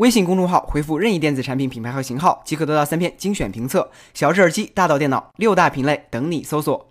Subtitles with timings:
[0.00, 3.90] 微信公众号回复任意电子产品品牌和型号，即可得到三篇精选评测。
[4.14, 6.88] 小智耳机，大到电脑，六大品类等你搜索。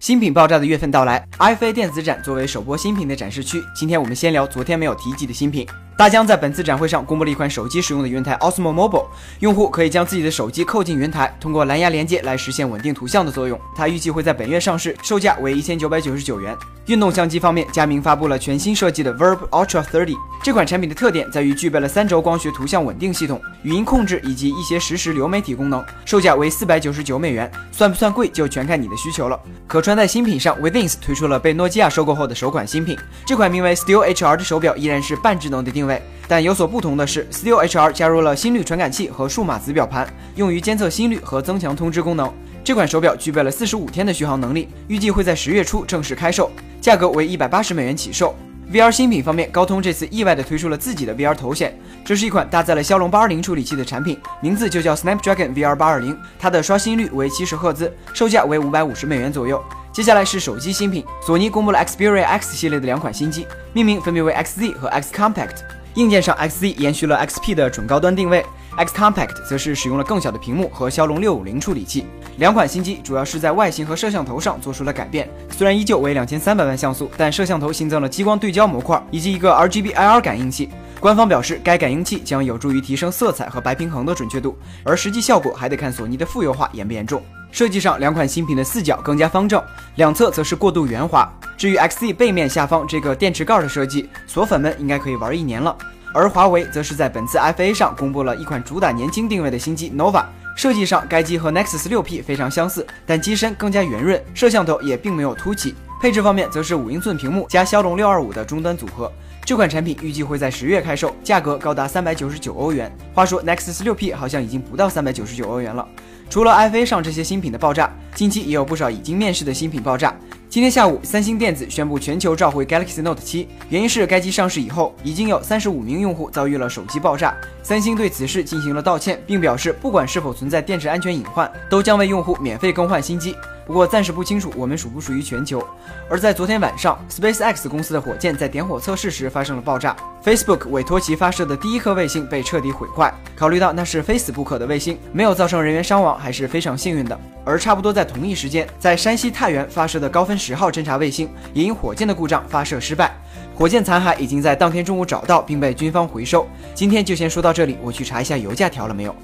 [0.00, 5.64] 新品爆炸的月份到来，IFA 电子展作为首波新品的展示区，今天我们先聊昨天没有提及的新品。
[5.96, 9.06] 大疆在本次展会上公布了一款手机使用的云台 Osmo Mobile，
[9.38, 13.56] 用户可以将自己的手机扣进云台，通过蓝牙连接来实现稳定图像的作用。
[13.76, 16.56] 它预计会在本月上市，售价为一千九百九十九元。
[16.86, 20.16] 运动相机方面，佳明发布了全新设计的 Verb Ultra 30。
[20.42, 27.48] 这款产品的特点在于具备了三轴光学图像稳定系统、语音控制以及一些实时流媒体功能，售价为四百九十九美元。
[27.70, 29.38] 算不算贵，就全看你的需求了。
[29.68, 42.28] 可穿戴新品上，Withings 推出了被诺基亚收购后的首款新品，这款名为 Steel HR 的手表依然是半智能的定位，但有所不同的是，Steel HR 加入了心率传感器和数码子表盘，用于监测心率和增强通知功能。
[42.64, 48.34] 这款手表具备了四十五天的续航能力，预计会在十月初正式开售，价格为一百八十美元起售。
[48.72, 59.62] VR 新品方面，高通这次意外的推出了自己的 VR 头显，这是一款搭载了骁龙八二零处理器的产品，名字就叫 Snapdragon VR 八二零，它的刷新率为七十赫兹，售价为五百五十美元左右。
[59.92, 65.56] 接下来是手机新品，索尼公布了 Xperia X 系列的两款新机，命名分别为 XZ 和 X Compact。
[65.96, 68.42] 硬件上，XZ 延续了 XP 的准高端定位。
[68.76, 72.06] X Compact 则是使用了更小的屏幕和骁龙六五零处理器。
[72.38, 80.70] 两款新机主要是在外形和摄像头上做出了改变，虽然依旧为两千三百万像素，但摄像头新增了激光对焦模块以及一个 RGB IR 感应器。
[80.98, 87.22] 官方表示，该感应器将有助于提升色彩和白平衡的准确度，而实际效果还得看索尼的负优化严不严重。
[87.50, 89.62] 设计上，两款新品的四角更加方正，
[89.96, 91.30] 两侧则是过度圆滑。
[91.58, 95.76] 至于 XZ 背面下方这个电池盖的设计，锁粉们应该可以玩一年了。
[96.12, 100.24] 而华为则是在本次 FA 上公布了一款主打年轻定位的新机 Nova。
[100.54, 105.74] 设计上，该机和 Nexus 6P 非常相似，但机身更加圆润，摄像头也并没有凸起。
[106.00, 109.10] 配置方面，则是五英寸屏幕加骁龙625的终端组合。
[109.46, 112.94] 这款产品预计会在十月开售，价格高达三百九十九欧元。
[113.14, 115.88] 话说 Nexus 6P 好像已经不到三百九十九欧元了。
[116.28, 120.14] 除了 FA 上这些新品的爆炸，近期也有不少已经面世的新品爆炸。
[120.52, 127.34] 今天下午，三星电子宣布全球召回 Galaxy Note 七原因是该机上市以后，已经有三十五名用户遭遇了手机爆炸。
[127.62, 133.34] 三星对此事进行了道歉，并表示不管是否存在电池安全隐患，都将为用户免费更换新机。
[133.66, 135.62] 不过暂时不清楚我们属不属于全球。
[136.08, 143.12] 而在昨天晚上，SpaceX 公司的火箭在点火测试时发生了爆炸，Facebook 委托其发射的第一颗卫星被彻底毁坏。
[143.36, 147.18] 考虑到那是非死不可的卫星，没有造成人员伤亡，还是非常幸运的。
[147.44, 153.12] 而差不多在同一时间，在山西太原发射的高分十号侦察卫星也因火箭的故障发射失败。
[153.54, 156.46] 火箭残骸已经在当天中午找到，并被军方回收。
[156.74, 159.14] 今天就先说到这里，我去查一下油价调了没有。